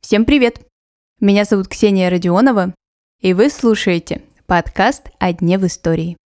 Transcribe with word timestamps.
Всем 0.00 0.24
привет! 0.24 0.66
Меня 1.20 1.44
зовут 1.44 1.68
Ксения 1.68 2.08
Родионова, 2.08 2.74
и 3.20 3.34
вы 3.34 3.50
слушаете 3.50 4.22
подкаст 4.46 5.10
«О 5.18 5.34
дне 5.34 5.58
в 5.58 5.66
истории». 5.66 6.16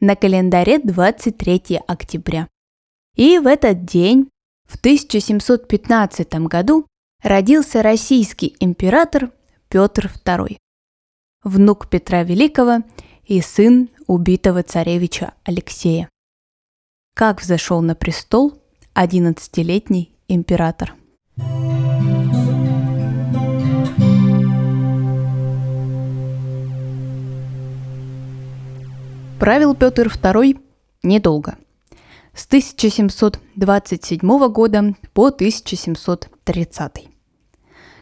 На 0.00 0.16
календаре 0.16 0.78
23 0.78 1.80
октября. 1.86 2.46
И 3.16 3.38
в 3.38 3.46
этот 3.46 3.86
день, 3.86 4.28
в 4.66 4.76
1715 4.76 6.34
году, 6.46 6.86
родился 7.22 7.82
российский 7.82 8.54
император 8.60 9.32
Петр 9.70 10.12
II, 10.26 10.58
внук 11.42 11.88
Петра 11.88 12.22
Великого 12.22 12.82
и 13.24 13.40
сын 13.40 13.88
убитого 14.06 14.62
царевича 14.62 15.32
Алексея. 15.44 16.10
Как 17.14 17.40
взошел 17.40 17.80
на 17.80 17.94
престол 17.94 18.60
11-летний 19.00 20.10
император. 20.26 20.96
Правил 29.38 29.76
Петр 29.76 30.08
II 30.08 30.60
недолго. 31.04 31.58
С 32.34 32.46
1727 32.46 34.48
года 34.48 34.94
по 35.12 35.26
1730. 35.26 37.08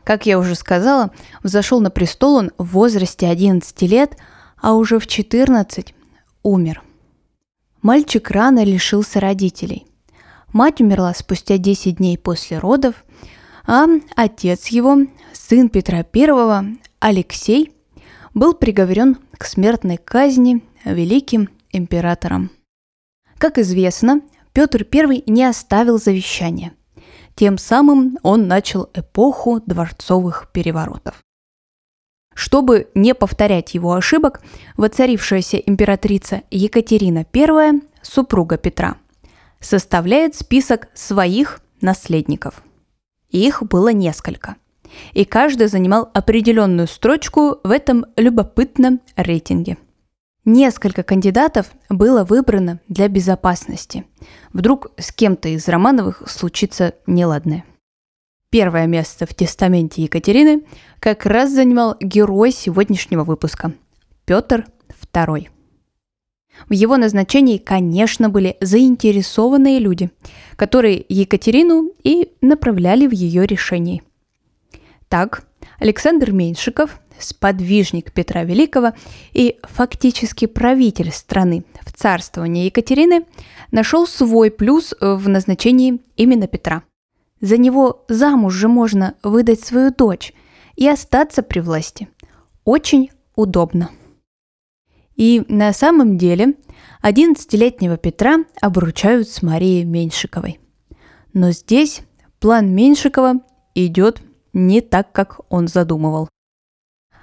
Как 0.02 0.24
я 0.24 0.38
уже 0.38 0.54
сказала, 0.54 1.10
взошел 1.42 1.82
на 1.82 1.90
престол 1.90 2.36
он 2.36 2.52
в 2.56 2.68
возрасте 2.68 3.28
11 3.28 3.82
лет, 3.82 4.16
а 4.56 4.72
уже 4.72 4.98
в 4.98 5.06
14 5.06 5.94
умер. 6.42 6.82
Мальчик 7.82 8.30
рано 8.30 8.64
лишился 8.64 9.20
родителей. 9.20 9.86
Мать 10.56 10.80
умерла 10.80 11.12
спустя 11.12 11.58
10 11.58 11.96
дней 11.96 12.16
после 12.16 12.58
родов, 12.58 13.04
а 13.66 13.84
отец 14.16 14.68
его, 14.68 15.00
сын 15.34 15.68
Петра 15.68 15.98
I, 15.98 16.78
Алексей, 16.98 17.74
был 18.32 18.54
приговорен 18.54 19.18
к 19.36 19.44
смертной 19.44 19.98
казни 19.98 20.64
великим 20.82 21.50
императором. 21.72 22.50
Как 23.36 23.58
известно, 23.58 24.22
Петр 24.54 24.86
I 24.90 25.24
не 25.26 25.44
оставил 25.44 25.98
завещания. 25.98 26.72
Тем 27.34 27.58
самым 27.58 28.16
он 28.22 28.48
начал 28.48 28.88
эпоху 28.94 29.60
дворцовых 29.60 30.48
переворотов. 30.54 31.22
Чтобы 32.34 32.88
не 32.94 33.14
повторять 33.14 33.74
его 33.74 33.92
ошибок, 33.92 34.40
воцарившаяся 34.78 35.58
императрица 35.58 36.44
Екатерина 36.50 37.26
I, 37.30 37.82
супруга 38.00 38.56
Петра, 38.56 38.96
составляет 39.60 40.34
список 40.34 40.88
своих 40.94 41.60
наследников. 41.80 42.62
Их 43.30 43.62
было 43.62 43.92
несколько. 43.92 44.56
И 45.12 45.24
каждый 45.24 45.66
занимал 45.66 46.10
определенную 46.14 46.86
строчку 46.86 47.58
в 47.64 47.70
этом 47.70 48.06
любопытном 48.16 49.00
рейтинге. 49.16 49.76
Несколько 50.44 51.02
кандидатов 51.02 51.72
было 51.88 52.22
выбрано 52.22 52.80
для 52.88 53.08
безопасности. 53.08 54.06
Вдруг 54.52 54.92
с 54.96 55.10
кем-то 55.10 55.48
из 55.48 55.66
Романовых 55.66 56.22
случится 56.30 56.94
неладное. 57.06 57.64
Первое 58.50 58.86
место 58.86 59.26
в 59.26 59.34
тестаменте 59.34 60.02
Екатерины 60.02 60.62
как 61.00 61.26
раз 61.26 61.50
занимал 61.50 61.96
герой 62.00 62.52
сегодняшнего 62.52 63.24
выпуска– 63.24 63.72
Петр 64.24 64.66
II. 65.12 65.48
В 66.68 66.72
его 66.72 66.96
назначении, 66.96 67.58
конечно, 67.58 68.28
были 68.28 68.56
заинтересованные 68.60 69.78
люди, 69.78 70.10
которые 70.56 71.04
Екатерину 71.08 71.90
и 72.02 72.32
направляли 72.40 73.06
в 73.06 73.12
ее 73.12 73.46
решении. 73.46 74.02
Так, 75.08 75.44
Александр 75.78 76.32
Меньшиков, 76.32 77.00
сподвижник 77.18 78.12
Петра 78.12 78.44
Великого 78.44 78.92
и 79.32 79.58
фактически 79.62 80.46
правитель 80.46 81.12
страны 81.12 81.64
в 81.82 81.92
царствовании 81.92 82.66
Екатерины, 82.66 83.24
нашел 83.70 84.06
свой 84.06 84.50
плюс 84.50 84.94
в 85.00 85.28
назначении 85.28 86.00
именно 86.16 86.46
Петра– 86.46 86.82
за 87.40 87.58
него 87.58 88.04
замуж 88.08 88.54
же 88.54 88.68
можно 88.68 89.14
выдать 89.22 89.60
свою 89.60 89.92
дочь 89.92 90.32
и 90.74 90.88
остаться 90.88 91.42
при 91.42 91.60
власти. 91.60 92.08
Очень 92.64 93.10
удобно. 93.34 93.90
И 95.16 95.44
на 95.48 95.72
самом 95.72 96.18
деле 96.18 96.54
11-летнего 97.02 97.96
Петра 97.96 98.44
обручают 98.60 99.28
с 99.28 99.42
Марией 99.42 99.84
Меньшиковой. 99.84 100.60
Но 101.32 101.50
здесь 101.50 102.02
план 102.38 102.74
Меньшикова 102.74 103.40
идет 103.74 104.20
не 104.52 104.80
так, 104.80 105.12
как 105.12 105.40
он 105.48 105.68
задумывал. 105.68 106.28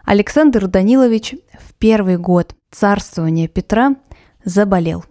Александр 0.06 0.68
Данилович 0.68 1.36
в 1.60 1.74
первый 1.76 2.18
год 2.18 2.56
царствования 2.72 3.48
Петра 3.48 3.96
заболел. 4.44 5.06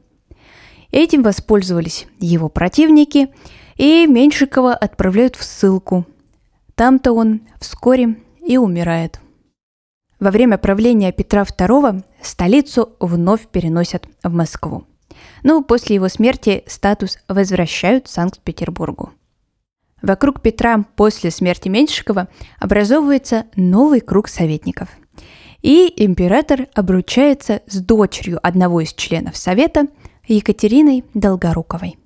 Этим 0.91 1.23
воспользовались 1.23 2.07
его 2.19 2.49
противники– 2.49 3.29
и 3.77 4.07
Меньшикова 4.07 4.75
отправляют 4.75 5.37
в 5.37 5.43
ссылку. 5.43 6.07
Там-то 6.75 7.13
он 7.13 7.43
вскоре 7.59 8.17
и 8.41 8.57
умирает. 8.57 9.21
Во 10.21 10.31
время 10.31 10.59
правления 10.59 11.13
Петра 11.13 11.43
II 11.43 12.05
столицу 12.23 12.97
вновь 13.01 13.47
переносят 13.49 14.07
в 14.23 14.33
Москву. 14.33 14.85
Но 15.43 15.63
после 15.63 15.97
его 15.97 16.09
смерти 16.09 16.65
статус 16.67 17.19
возвращают 17.29 18.09
Санкт-Петербургу. 18.09 19.13
Вокруг 20.03 20.41
Петра 20.41 20.85
после 20.97 21.31
смерти 21.31 21.69
Меньшикова 21.69 22.29
образовывается 22.59 23.47
новый 23.55 24.01
круг 24.01 24.29
советников. 24.29 24.89
И 25.63 25.93
император 26.05 26.67
обручается 26.75 27.63
с 27.69 27.79
дочерью 27.79 28.41
одного 28.43 28.81
из 28.81 28.93
членов 28.95 29.37
Совета 29.37 29.87
Екатериной 30.27 31.05
Долгоруковой. 31.15 31.99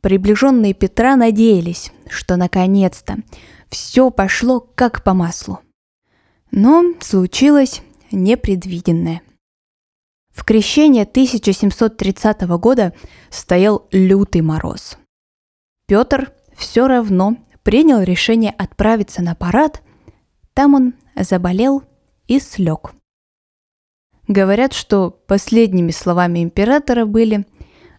Приближенные 0.00 0.74
Петра 0.74 1.16
надеялись, 1.16 1.92
что 2.08 2.36
наконец-то 2.36 3.16
все 3.68 4.10
пошло 4.10 4.60
как 4.60 5.02
по 5.02 5.14
маслу. 5.14 5.60
Но 6.52 6.84
случилось 7.00 7.82
непредвиденное. 8.10 9.22
В 10.30 10.44
крещение 10.44 11.02
1730 11.02 12.42
года 12.58 12.94
стоял 13.30 13.86
лютый 13.90 14.40
мороз. 14.40 14.98
Петр 15.86 16.32
все 16.54 16.86
равно 16.86 17.36
принял 17.62 18.00
решение 18.00 18.52
отправиться 18.52 19.22
на 19.22 19.34
парад, 19.34 19.82
там 20.54 20.74
он 20.74 20.94
заболел 21.16 21.82
и 22.26 22.38
слег. 22.40 22.92
Говорят, 24.26 24.74
что 24.74 25.10
последними 25.10 25.90
словами 25.90 26.42
императора 26.42 27.06
были 27.06 27.46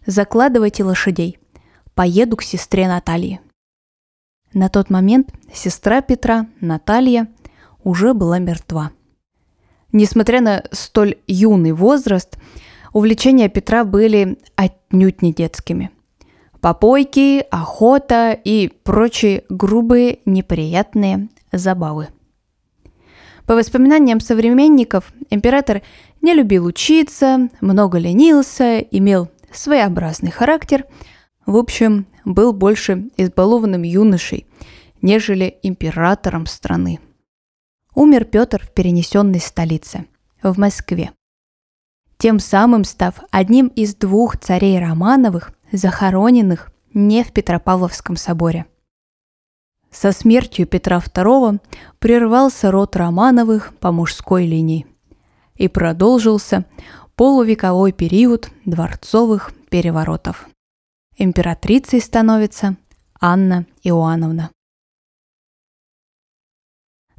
«закладывайте 0.06 0.84
лошадей, 0.84 1.38
поеду 1.94 2.36
к 2.36 2.42
сестре 2.42 2.86
Наталье. 2.86 3.40
На 4.52 4.68
тот 4.68 4.90
момент 4.90 5.32
сестра 5.52 6.00
Петра, 6.00 6.46
Наталья, 6.60 7.28
уже 7.82 8.14
была 8.14 8.38
мертва. 8.38 8.92
Несмотря 9.92 10.40
на 10.40 10.64
столь 10.70 11.16
юный 11.26 11.72
возраст, 11.72 12.38
увлечения 12.92 13.48
Петра 13.48 13.84
были 13.84 14.38
отнюдь 14.56 15.22
не 15.22 15.32
детскими. 15.32 15.90
Попойки, 16.60 17.44
охота 17.50 18.32
и 18.32 18.68
прочие 18.68 19.44
грубые 19.48 20.18
неприятные 20.26 21.28
забавы. 21.52 22.08
По 23.46 23.54
воспоминаниям 23.54 24.20
современников, 24.20 25.12
император 25.30 25.82
не 26.22 26.34
любил 26.34 26.66
учиться, 26.66 27.48
много 27.60 27.98
ленился, 27.98 28.78
имел 28.78 29.28
своеобразный 29.50 30.30
характер– 30.30 30.84
в 31.50 31.56
общем, 31.56 32.06
был 32.24 32.52
больше 32.52 33.08
избалованным 33.16 33.82
юношей, 33.82 34.46
нежели 35.02 35.56
императором 35.64 36.46
страны. 36.46 37.00
Умер 37.94 38.24
Петр 38.26 38.64
в 38.64 38.70
перенесенной 38.70 39.40
столице, 39.40 40.06
в 40.42 40.58
Москве. 40.58 41.12
Тем 42.18 42.38
самым 42.38 42.84
став 42.84 43.14
одним 43.30 43.68
из 43.68 43.94
двух 43.94 44.36
царей 44.36 44.78
Романовых, 44.78 45.52
захороненных 45.72 46.70
не 46.92 47.24
в 47.24 47.32
Петропавловском 47.32 48.16
соборе. 48.16 48.66
Со 49.90 50.12
смертью 50.12 50.66
Петра 50.66 50.98
II 50.98 51.60
прервался 51.98 52.70
род 52.70 52.94
Романовых 52.94 53.74
по 53.78 53.90
мужской 53.90 54.46
линии 54.46 54.86
и 55.56 55.66
продолжился 55.66 56.64
полувековой 57.16 57.92
период 57.92 58.50
дворцовых 58.64 59.52
переворотов. 59.68 60.48
Императрицей 61.16 62.00
становится 62.00 62.76
Анна 63.20 63.66
Иоанновна. 63.82 64.50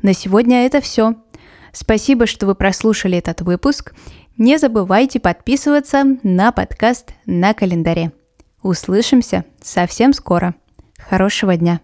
На 0.02 0.14
сегодня 0.14 0.66
это 0.66 0.82
все. 0.82 1.16
Спасибо, 1.72 2.26
что 2.26 2.46
вы 2.46 2.56
прослушали 2.56 3.18
этот 3.18 3.42
выпуск. 3.42 3.94
Не 4.38 4.58
забывайте 4.58 5.20
подписываться 5.20 6.04
на 6.24 6.52
подкаст 6.52 7.14
на 7.26 7.54
календаре. 7.54 8.12
Услышимся 8.62 9.46
совсем 9.62 10.14
скоро. 10.14 10.56
Хорошего 10.98 11.56
дня! 11.56 11.82